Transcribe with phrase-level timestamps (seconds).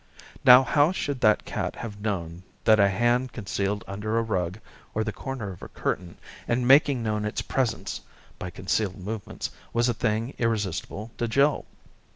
[0.43, 4.59] Now how should that cat have known that a hand con cealed under a rug
[4.95, 8.01] or the corner of a curtain, and making known its presence
[8.39, 11.65] by concealed movements, was a thing irresistable to Jill